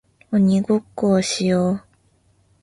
[0.31, 1.81] 鬼ごっこをしよう